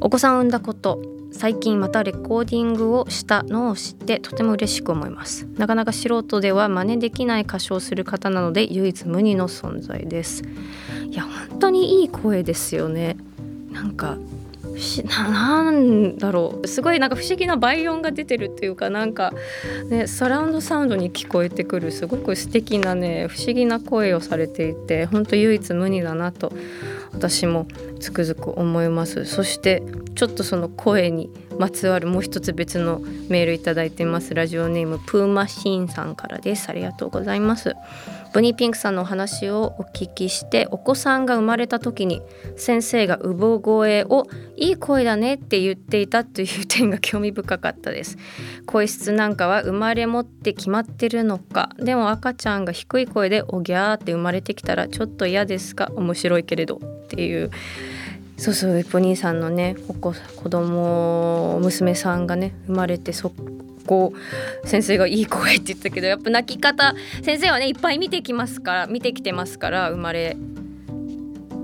[0.00, 1.00] お子さんを産んだこと
[1.32, 5.46] 最近またレコーディングをしたのを知ってとても嬉しく思います。
[5.56, 10.42] なかなか素人では真似できない歌唱する方なので唯一無二の存在です。
[11.10, 13.16] いや本当にいい声ですよね。
[13.70, 14.18] なんか
[15.04, 15.28] な
[15.64, 16.68] なんだろう。
[16.68, 19.32] すごいなんか不思議な倍音が出てるっていうかなんか
[19.88, 26.52] ねサラウンドサウンドに聞こえてくるすごく素敵なね不思議な声をされていて本当唯一無二だなと
[27.12, 27.66] 私も
[28.00, 29.24] つくづく思います。
[29.24, 29.82] そして
[30.14, 36.68] ちょっとその声にまつわるもう一つ別のメールいただいてますラジオネームプーマシーンさんからです。
[36.68, 37.74] ありがとうございます。
[38.32, 42.22] ボニーピンクさんのお話をお聞きしてお子さんが生まれた時に
[42.56, 48.16] 先生が産声をいい声だねって言っていたという点が興味深かったです。
[48.66, 51.70] 声質なんかは生まれ持って決まってるのか。
[51.76, 57.50] でも赤ちゃんが低い声でおぎゃーって生まれてきたらちょっと嫌ですか面白いけれどっていう
[58.42, 63.32] そうそうエポニーさんのねお子子供娘さんがね生まれてそ
[63.86, 64.12] こ
[64.64, 70.36] 先生がいい声って言ったけどやっぱ泣き方先生はねいっぱい見てきますから見てきてますから生まれ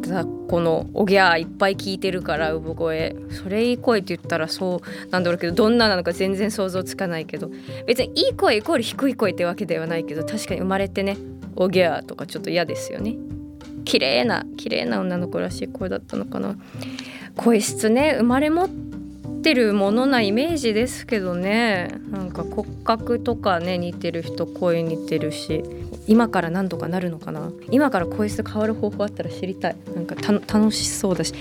[0.08, 3.16] たこのおぎゃーいっぱい聞いてるから産声。
[3.30, 7.50] それいい声って言ったらそうなんだろうけどどんななのか全然想像つかないけど
[7.88, 11.16] 別にいい声イコール低い声ってわけではないけど確かに生まれてね
[11.56, 13.16] おぎゃーとかちょっと嫌ですよね。
[13.88, 16.56] 綺麗な綺麗な女の子らしい声だったのかな。
[17.36, 18.68] 声質ね生まれ持っ
[19.42, 21.88] てるものなイメージですけどね。
[22.10, 25.64] なんか骨格とかね似てる人声似てるし。
[26.06, 27.50] 今から何とかなるのかな。
[27.70, 29.76] 今から声質変わる方法あったら知りたい。
[29.94, 31.32] なんか楽しそうだし。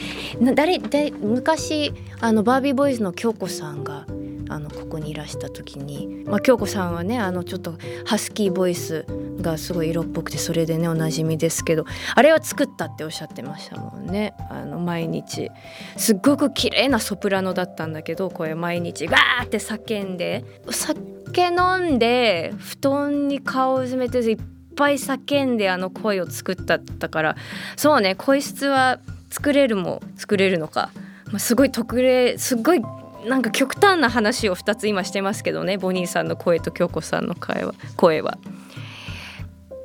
[0.56, 4.06] 誰で昔あのバービーボーイズの京子さんが
[4.50, 9.06] あのここにいらした時に、まあ、京子さんはねあのちょっとハスキーボイス
[9.42, 14.34] がすごい色っぽくてそれでねおなじみですけどあれは作ったっておっしゃってましたもんね。
[14.50, 15.50] あの毎日。
[15.98, 24.38] すっごく綺麗なソプラノだったんだけどこれ毎日ガーって叫んで酒飲んで布団に顔をうずめていっ
[24.76, 27.36] ぱい叫んであの声を作ったってだから
[27.76, 30.92] そうね声質は作れるも作れるのか、
[31.38, 32.82] すごい特例すごい
[33.26, 38.38] なんか極端な話を2つ今してますけどねボニーさんの声と京子さんの声は声は。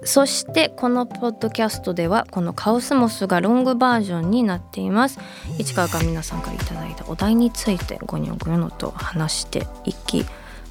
[0.05, 5.21] そしてこのポッドキャストではこのカオスモスがロングバージョンになっています。
[5.59, 10.27] 市川が皆さんからいただいたお題についてごにょごにょと話していき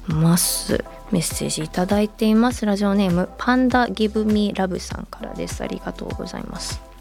[0.06, 0.84] ます。
[1.10, 2.66] メッセージいただいています。
[2.66, 5.62] ラジオネームパンダギブミラブさんからです。
[5.62, 6.91] ありがとうございます。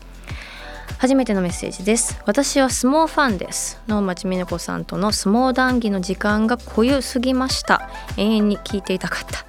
[0.97, 2.21] 初めてのメッセージです。
[2.25, 3.81] 私は相撲ファンです。
[3.87, 7.89] 能町美奈子さんとの相撲談義の時間が濃ゆすぎました。
[8.17, 9.45] 永遠に聞いていたかった。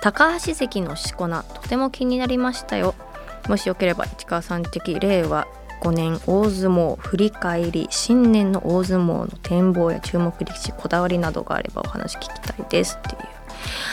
[0.00, 2.94] 高橋関のしこ名とても気になりましたよ。
[3.48, 5.46] もしよければ市川さん的令和
[5.82, 12.98] 5年大相撲振り返り新年の大相撲の展望や注目力士こだわりなどがあればお話聞きたいです。
[12.98, 13.28] っていう。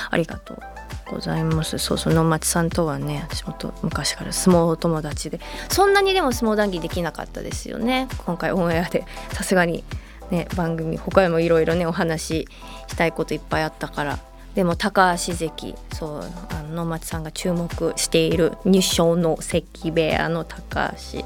[0.09, 0.72] ありがとう。
[1.13, 1.77] ございます。
[1.77, 5.39] そうそう野町さんとはね私もと昔から相撲友達で
[5.69, 8.07] そんなにでも相撲談義できなかったですよね。
[8.25, 9.83] 今回オンエアでさすがに
[10.31, 12.47] ね番組他にもいろいろねお話し
[12.87, 14.19] したいこといっぱいあったから。
[14.55, 21.25] でも高橋関そうあの野町さんが注目している二章の関部屋の高橋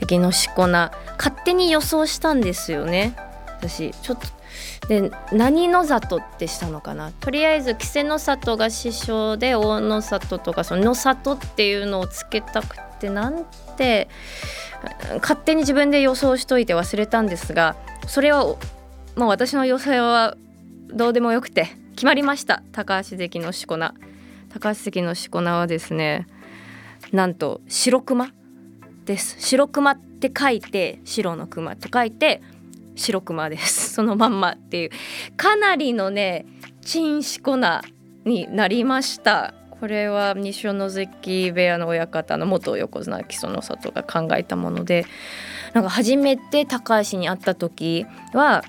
[0.00, 3.14] 関のしこ名勝手に予想したんですよね。
[3.58, 4.26] 私ちょっと
[4.88, 7.10] で何の里ってしたのかな？
[7.12, 13.44] とりあえず稀勢の里が師匠で大野里とかその野里っていうのをつけたくてなん
[13.76, 14.08] て
[15.22, 17.76] 勝手に自分で予想しといて忘れたんですが
[18.06, 18.58] それはもう
[19.28, 20.36] 私の予想は
[20.88, 22.62] どうでもよくて決まりました。
[22.72, 23.94] 高橋関のしこ名。
[24.52, 26.26] 高橋関のしこ名はですね
[27.12, 28.32] なんと白熊
[29.04, 29.36] です。
[29.38, 32.42] 白熊って書いて白の熊と書いて
[32.96, 33.92] 白熊です。
[33.94, 34.90] そのまんまっていう。
[35.36, 36.46] かなりのね
[36.82, 37.82] チンシコナ
[38.24, 39.54] になりました。
[39.80, 45.04] これは西尾の関部屋の親方の元横綱木曽の里が考えたもので
[45.74, 48.64] なんか初めて高橋に会った時は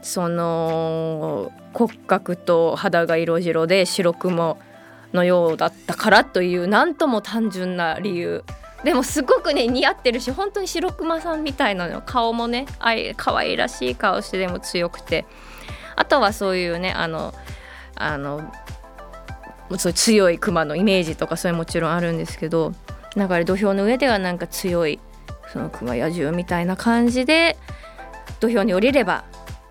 [0.00, 4.58] その骨格と肌が色白で白雲
[5.12, 8.44] のようだったからというなんとも単純な理由。
[8.84, 12.02] でもすごくね似合ってるし本当に白熊さんみたいなの。
[12.02, 15.26] 顔もねあい可愛らしい顔してでも強くて。
[16.00, 17.34] あとはそういうねあの
[17.94, 18.50] あの
[19.76, 22.72] そういう強い熊のイメージとかそれもちろんあるんですけど
[23.16, 24.98] なんかあれ土俵の上ではなんか強い
[25.52, 27.58] その熊野獣みたいな感じで
[28.40, 29.24] 土俵に降りれば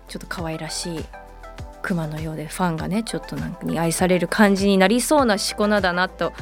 [0.06, 1.04] ちょっと可愛らしい
[1.82, 6.32] 熊のようでファンがねちょっとなんかに愛される感じになりそうなしこ名だなと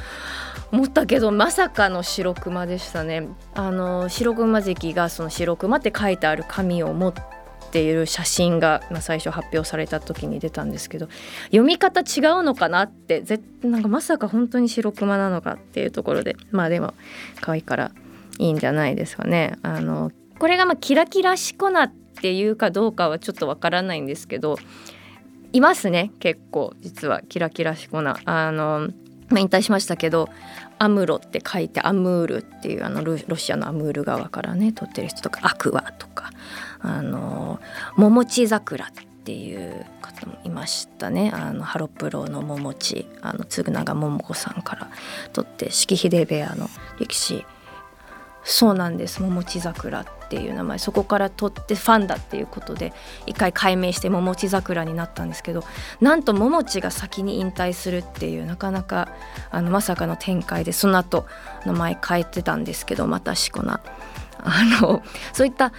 [0.70, 3.28] 思ったけどまさかの白熊でしたね。
[3.54, 7.14] あの白熊関がその白熊って書いてある紙を持っ
[7.70, 11.08] ている写真が、まあ、最初発表された時に出たんですけど
[11.46, 16.94] 読み方違うのかなってぜなんかまさか本当に白熊なのかっていうところでまあでも
[17.40, 17.92] 可愛いから
[18.38, 19.56] いいんじゃないですかね。
[19.62, 24.58] あのこれがまあキラキラしこなっていうかどうかはちょっとわからないんですけど
[25.52, 27.22] いますね結構実は。
[27.28, 28.18] キラキラしこな。
[28.24, 28.88] あの
[29.28, 30.28] まあ引退しましたけど
[30.78, 36.30] アムロって書いてアムールっていうあのロシアのアムール側からね撮ってる人とかアクアとか
[36.80, 37.60] あの
[37.96, 38.90] 桃地桜っ
[39.24, 41.30] ていう方もいましたね。
[41.34, 44.90] あのハロプロの桃地あの嗣永桃子さんから
[45.32, 46.68] 撮って式秀部屋の
[46.98, 47.44] 歴史
[48.50, 49.20] そうなんです。
[49.22, 50.78] 桃地桜っていう名前。
[50.78, 52.94] そこから取ってファンだっていうことで
[53.26, 55.64] 一回改名して桃地桜になったんですけど
[56.00, 59.10] なんと桃地が先に引退するっていうなかなか
[59.50, 61.26] あのまさかの展開でその後
[61.66, 63.82] 名前変えてたんですけどまたしこな
[64.38, 65.02] あの
[65.34, 65.74] そういった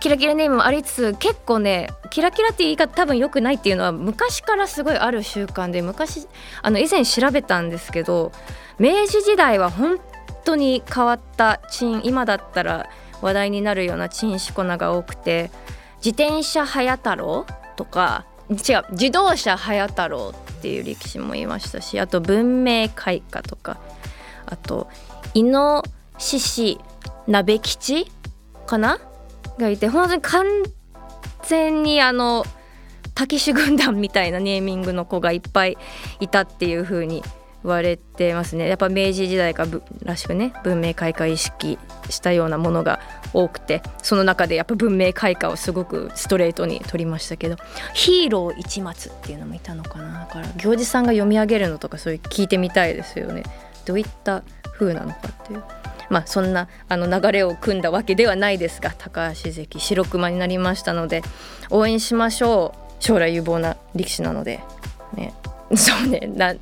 [0.00, 6.26] キラキラネームもありつつ結構ねキラキラって言い方多分良くないっていうのは昔からすごいある習慣で昔
[6.62, 8.32] あの以前調べたんですけど
[8.78, 9.98] 明治時代は本
[10.44, 12.88] 当に変わったチン今だったら
[13.22, 15.50] 話題になるようなチンシコナが多くて
[16.04, 23.78] 自転車早太郎とか違う自動車早太郎っていう力士もいましたしあと文明開化とか
[24.46, 24.88] あと
[25.34, 25.82] イノ
[26.18, 26.80] シシ
[27.26, 28.10] 鍋吉
[28.66, 28.98] かな？
[29.58, 30.46] がいて本当に完
[31.44, 32.44] 全にあの
[33.14, 35.76] たけし軍団みたいなネーミングの子がいっぱい
[36.20, 37.22] いたっていう風に
[37.62, 38.68] われてますね。
[38.68, 39.66] やっぱ明治時代か
[40.04, 43.00] らしくね文明開化意識したようなものが
[43.32, 47.56] 多くてその中でやっぱ文明開化をすごくストレートに取りましたけど
[47.94, 53.42] ヒーロー一松っていうのもいたのかなだから行司さんが読み上げるのとかそういう聞いてみたいですよね。
[53.84, 54.42] どういった
[54.72, 55.62] 風なのかっていう。
[56.08, 61.22] まあそんなあの流れを組んだわけではないですが高橋関白熊になりましたので
[61.70, 62.90] 応援しましょう。
[63.00, 64.60] 将来有望な力士なので。
[65.14, 65.32] ね。
[65.74, 66.28] そうね。
[66.34, 66.54] な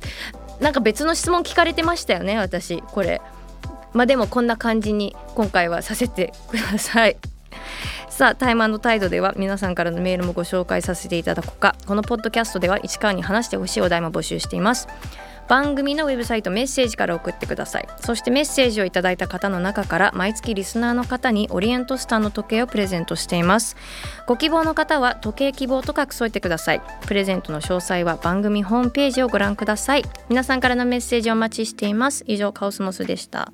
[0.59, 2.81] なんか別の質問聞かれてましたよね私。
[2.81, 3.21] これ。
[3.93, 7.17] まあでもこんな感じに今回はさせてください。
[8.09, 14.87] さあタイマンの態度では皆さんからのメールもご紹介させていただこうかこのポッドキャストでは市川に話してほしいお題も募集しています。
[15.49, 17.87] 番組のウェブサイトメッセージから送ってください。
[17.99, 23.75] そしてメッセージをいただいた方の中から毎月リスナーの方にオリエントスターの時計をプレゼントしています。
[24.27, 26.81] ご希望の方は時計希望と書き添えてください。
[27.07, 30.03] プレゼントの詳細は番組ホームページをご覧ください。
[30.29, 32.23] 皆さんからのメッセージをお待ちしています。
[32.27, 33.51] 以上カオスモスでした。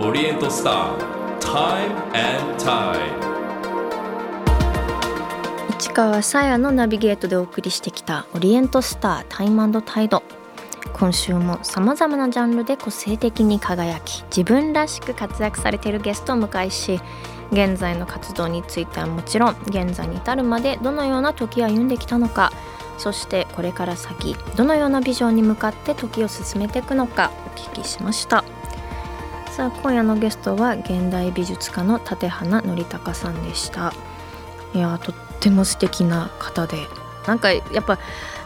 [0.00, 3.27] オリエントスター Time and Tide
[5.80, 10.24] 市川さやのナビゲートでお送りしてきたオリエントスタータイムタイド。
[10.92, 17.00] 今週もさまざまなジャンルで個性的に輝き自分らしく活躍されているゲストを迎えし
[17.52, 22.52] 現在の活動についてはもちろん現在に至るまでどのような時を歩んできたのか
[22.96, 28.42] そしてこれから先どのようなビジョンに向かって時を進めていくのかお聞きしました。
[29.52, 33.92] さあ今夜のゲストは現代美術家の立花則隆さんでした。
[34.74, 36.86] いやとっても素敵な方で。
[37.26, 37.98] なんかやっぱ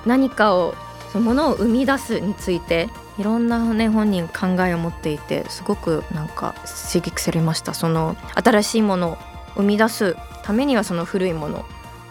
[0.06, 0.74] 何かを
[1.12, 6.54] そのものを生み出すについていろんな、ね、本人考えを持っていてすごくなんか
[6.92, 7.74] 刺激されました。
[7.74, 9.18] その新しいものを
[9.54, 11.64] 生み出すためにはその古いものを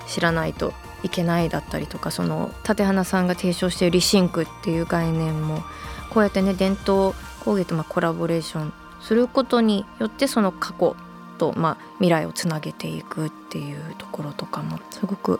[0.07, 0.73] 知らないと
[1.03, 5.63] いけないだったりとかその立花さんが提唱しているリシンクっていう概念も
[6.09, 7.13] こうやってね伝統
[7.43, 10.95] 工芸とまコラボレーションすることによってその過去
[11.41, 15.39] と、まあ、未来をつなげていくっていうところとかもすごく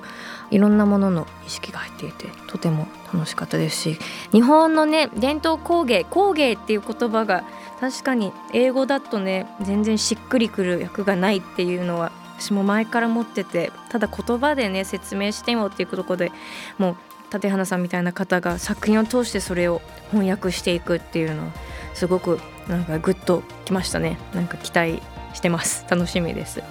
[0.50, 4.00] いろんなものの意識が入っていてとても楽しかったですし
[4.32, 7.44] 日本のね伝統工芸工芸っていう言葉が
[7.80, 16.32] 確かに英語だとね全然しっくりくる訳がないっていうのは私も前から持っててただ言葉でね説明してもっていうとこで
[16.80, 16.96] もう
[17.32, 21.52] 立花さんみたいな方が作品を通してそれを翻訳していくっていうのは
[21.94, 24.18] すごくなんかグッときましたね。
[24.34, 25.02] なんか期待
[25.34, 25.86] してます。
[25.90, 26.62] 楽しみです。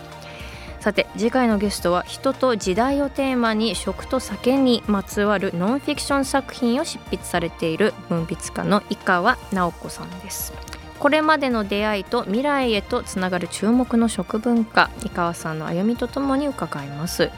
[0.81, 10.55] さて次回のゲストは人と時代をテーマに食と酒にまつわるノンフィクション作品を執筆されている文筆家の井川直子さんです。
[10.99, 17.31] これまでの出会いと未来へとつながる注目の食文化井川さんの歩みとともに伺います。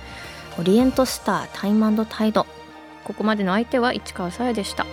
[0.58, 2.46] オリエントスタータイムタイド。
[3.04, 4.86] ここまでの相手は市川さやでした。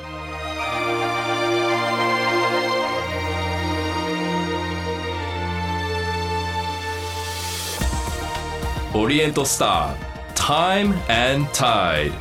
[8.94, 12.12] オリエントスター Time and Tide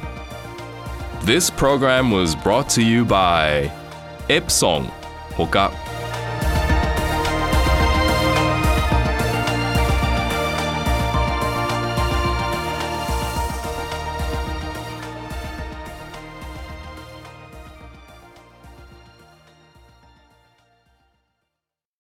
[1.25, 3.71] This program was brought to you by
[4.29, 4.91] Epson
[5.35, 5.73] ほか